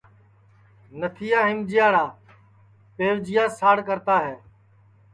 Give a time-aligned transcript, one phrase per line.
[0.99, 2.05] نتھیا ہیمجیاڑے
[2.95, 4.35] پیوجیاس ساڑ کرتا ہے